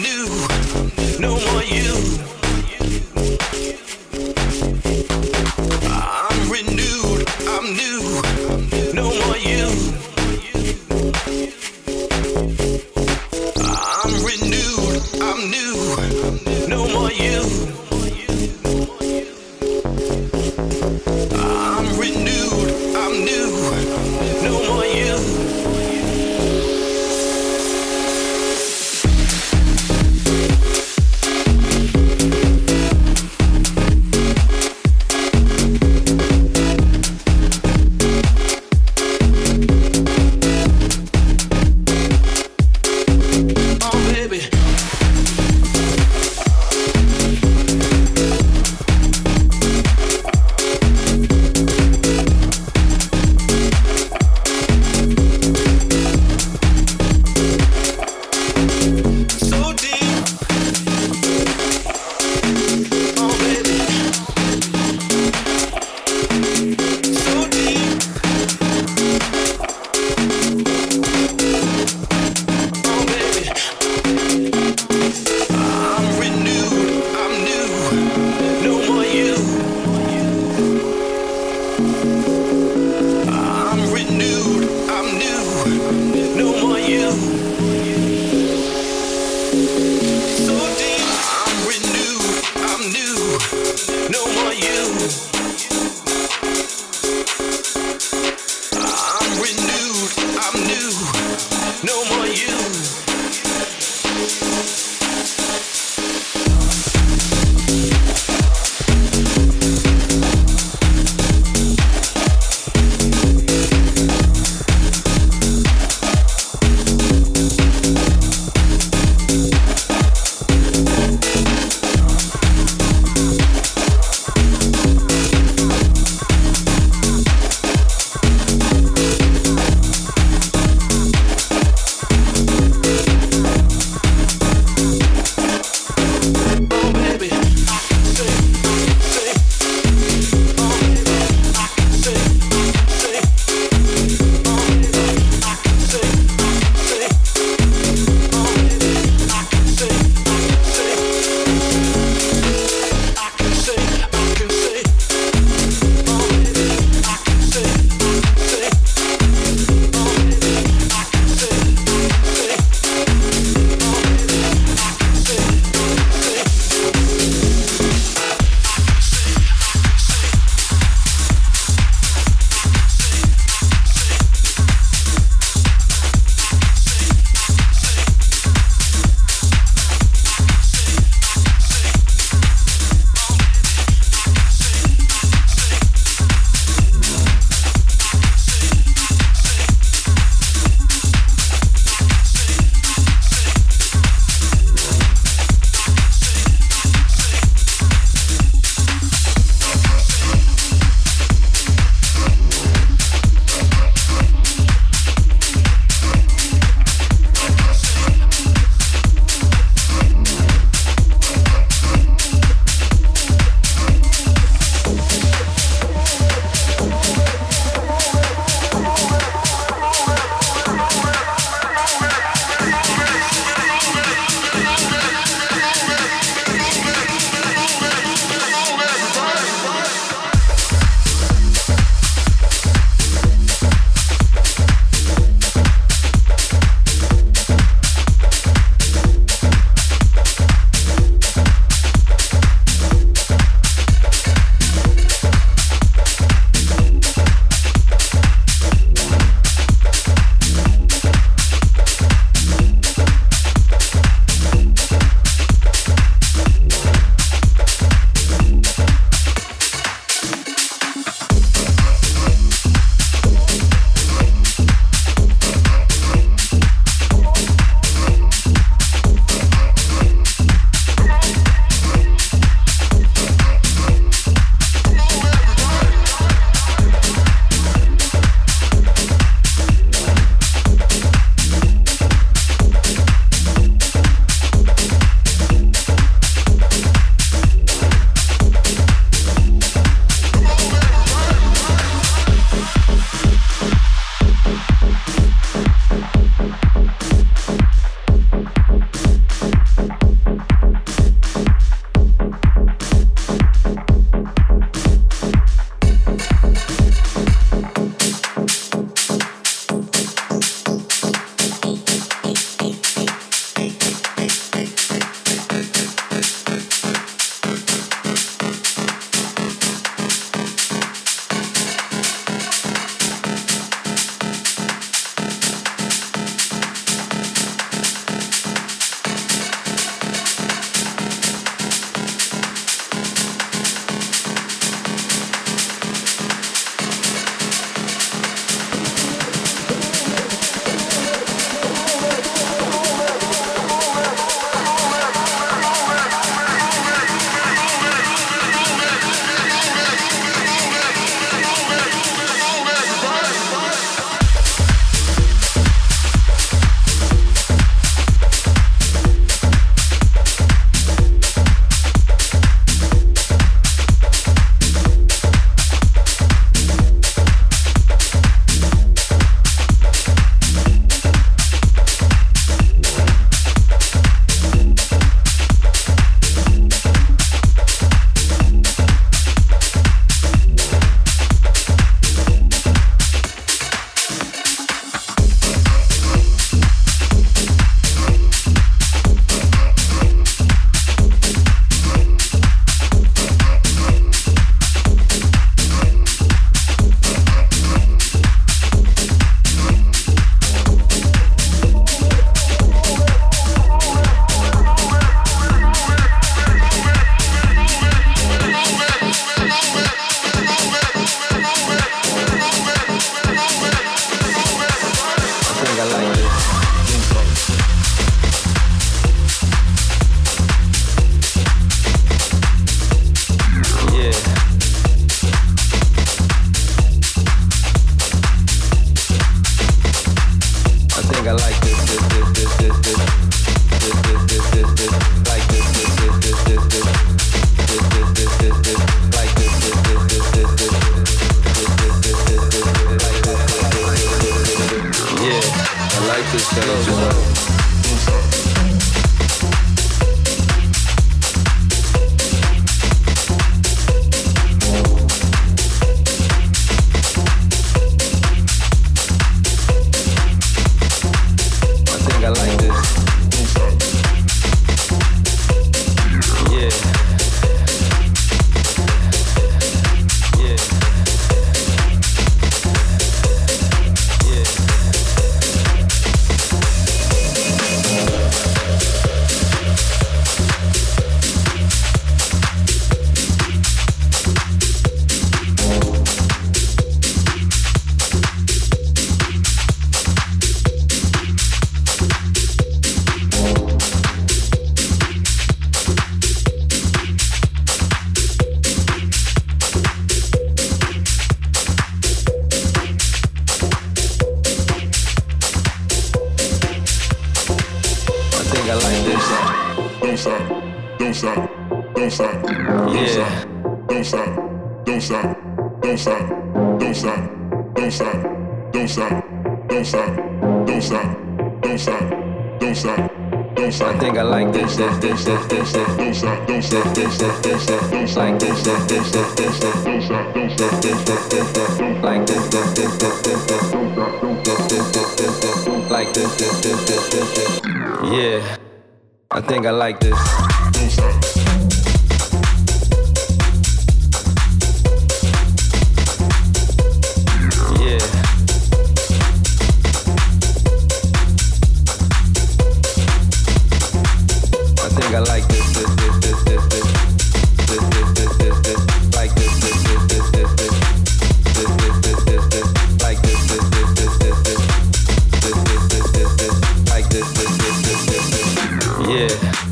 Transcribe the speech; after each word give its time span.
new, 0.00 0.26
no 1.18 1.38
more 1.38 1.62
you. 1.62 2.35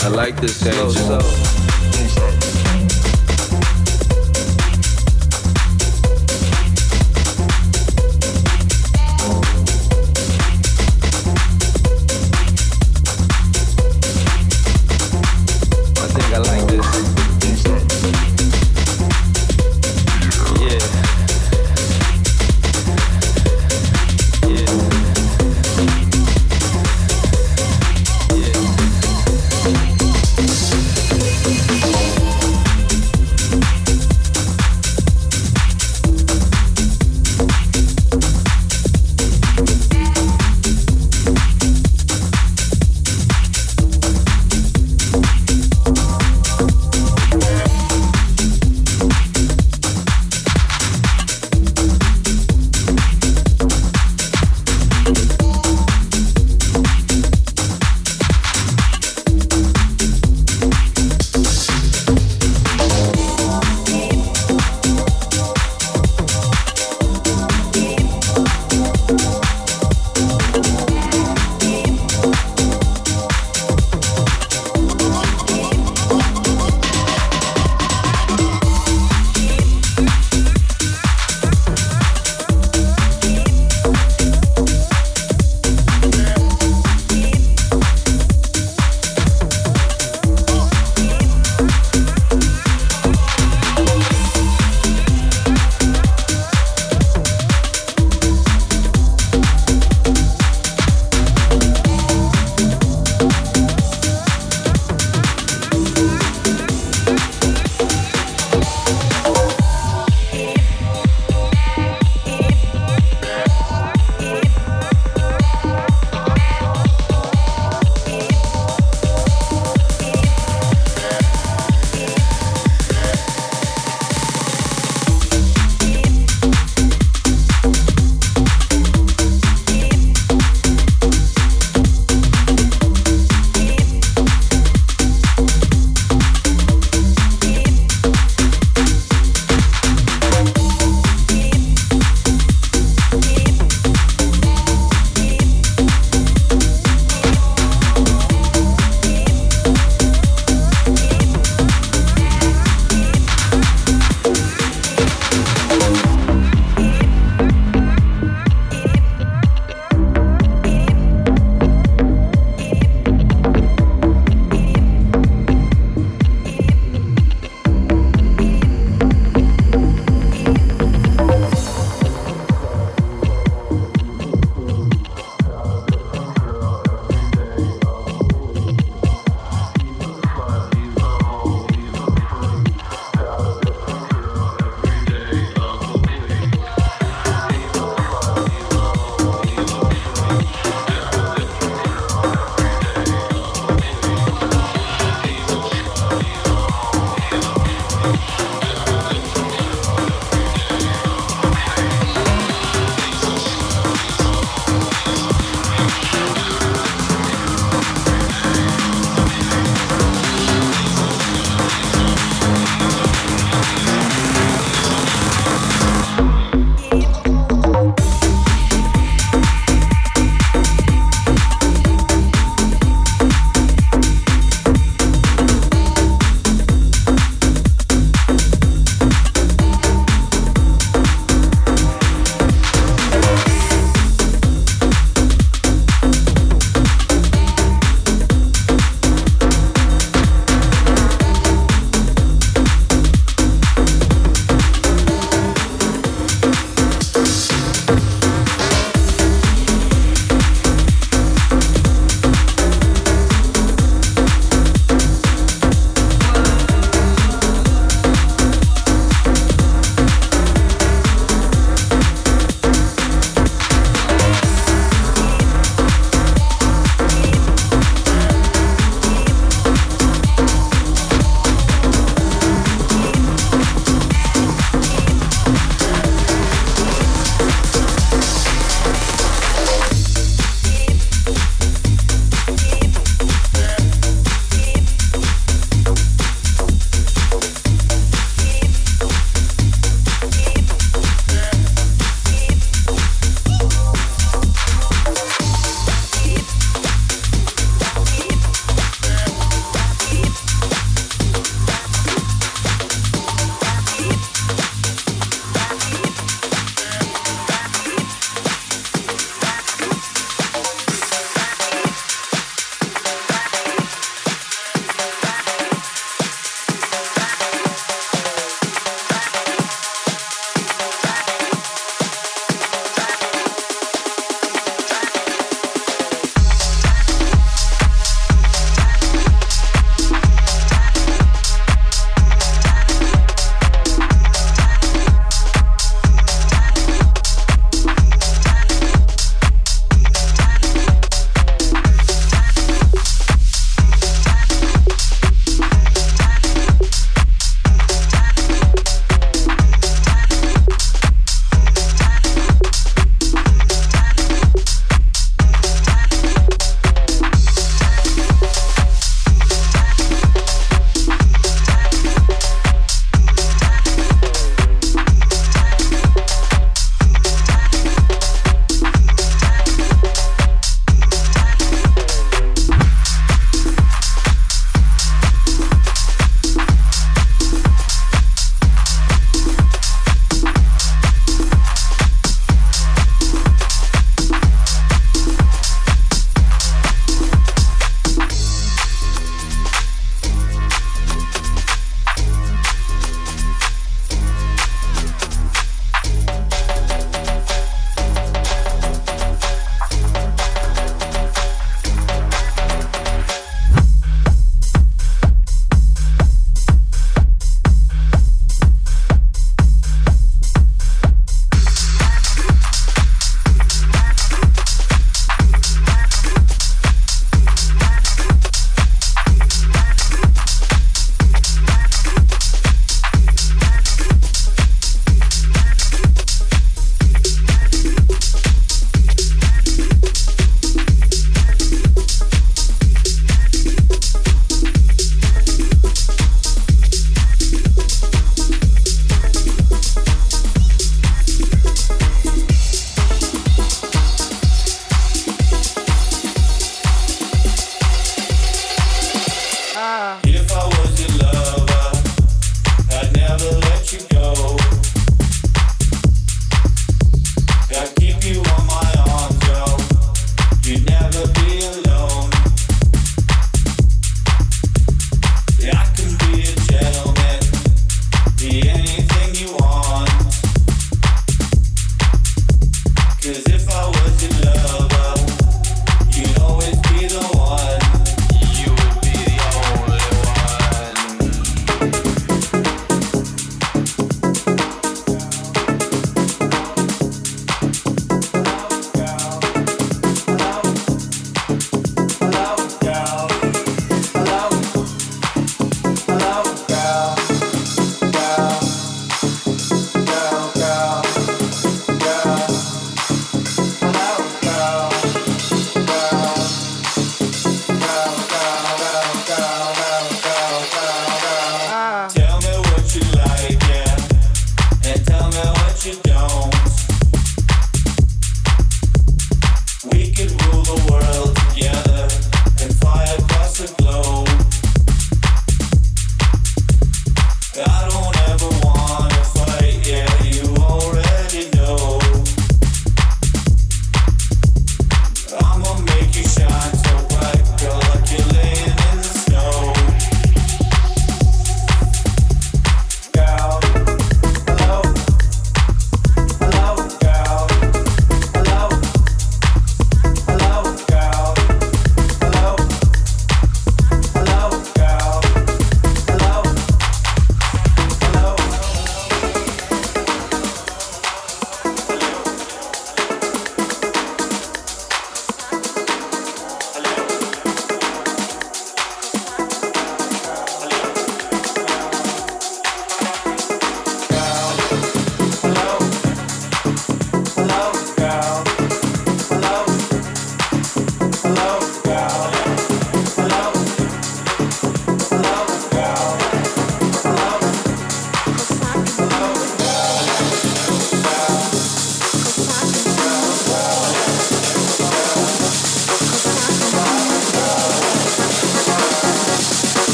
I 0.00 0.08
like 0.08 0.40
this 0.40 0.60
slow 0.60 0.90
soul. 0.90 1.67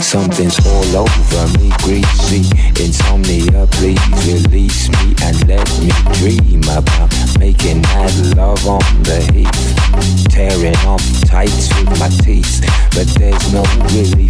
Something's 0.00 0.58
all 0.64 0.96
over 0.96 1.58
me, 1.58 1.70
greasy. 1.82 2.48
Insomnia, 2.82 3.66
please 3.72 4.00
release 4.26 4.88
me 4.88 5.14
and 5.22 5.48
let 5.48 5.68
me 5.80 5.90
dream 6.14 6.62
about 6.62 7.10
making 7.38 7.82
that 7.82 8.34
love 8.36 8.66
on 8.66 8.80
the 9.02 9.20
heath. 9.32 10.24
Tearing 10.30 10.76
off 10.86 11.02
tights 11.24 11.68
with 11.78 11.90
my 11.98 12.08
teeth, 12.22 12.62
but 12.94 13.06
there's 13.18 13.52
no 13.52 13.62
relief. 13.92 14.27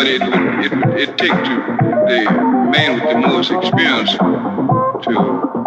But 0.00 0.08
it 0.08 0.22
it, 0.64 0.72
it 0.96 1.18
take 1.18 1.28
the 1.28 2.24
man 2.72 2.94
with 2.94 3.04
the 3.04 3.18
most 3.20 3.50
experience 3.50 4.12
to 4.16 5.12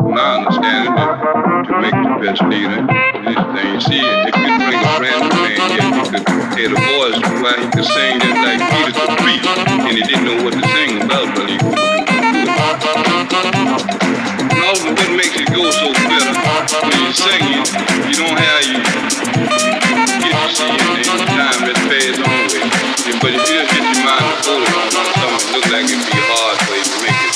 my 0.09 0.41
understanding 0.41 0.95
to, 0.97 1.05
to 1.69 1.73
make 1.77 1.93
the 1.93 2.17
best 2.17 2.41
leader. 2.49 2.81
Thing, 2.81 3.73
you 3.73 3.81
see, 3.81 4.01
if 4.01 4.33
you 4.35 4.57
bring 4.57 4.81
a 4.81 4.97
brand 4.97 5.21
new 5.21 5.37
man 5.37 5.53
here, 5.69 5.85
he 5.85 5.93
could 5.93 6.09
have 6.09 6.73
a 6.73 6.81
voice 6.97 7.19
where 7.43 7.57
he 7.61 7.67
could 7.69 7.85
sing 7.85 8.19
just 8.21 8.41
like 8.41 8.61
Peter 8.73 8.93
could 8.97 9.13
preach, 9.21 9.45
and 9.45 9.97
he 9.97 10.01
didn't 10.01 10.25
know 10.25 10.43
what 10.43 10.53
to 10.53 10.61
sing 10.67 10.97
about, 11.03 11.35
but 11.35 11.47
he 11.47 11.57
could 11.59 11.83
what 14.63 15.11
makes 15.11 15.35
it 15.35 15.47
go 15.51 15.69
so 15.71 15.91
better 15.91 16.31
when 16.87 16.97
you're 17.03 17.11
singing, 17.11 17.63
you 18.07 18.15
don't 18.15 18.39
have 18.39 18.63
you 18.63 18.79
get 20.23 20.35
to 20.39 20.55
see 20.55 20.71
it 20.71 21.03
in 21.03 21.27
time 21.27 21.67
that 21.67 21.77
fades 21.91 22.19
on 22.23 22.47
with. 22.47 23.19
But 23.19 23.35
if 23.35 23.43
you 23.49 23.59
just 23.59 23.71
get 23.75 23.83
your 23.83 24.05
mind 24.07 24.23
to 24.23 24.35
focus 24.39 24.95
on 24.95 25.07
something, 25.19 25.35
it 25.35 25.51
look 25.51 25.65
like 25.67 25.83
it'd 25.83 25.99
be 25.99 26.19
hard 26.31 26.57
for 26.63 26.75
you 26.75 26.83
to 26.83 26.97
make 27.03 27.27
it 27.27 27.32